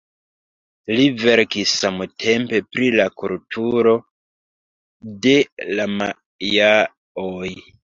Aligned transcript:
Li 0.99 1.03
verkis 1.23 1.73
samtempe 1.81 2.63
pri 2.71 2.89
la 2.97 3.07
kulturo 3.23 3.97
de 5.29 5.39
la 5.79 5.91
majaoj. 5.97 7.59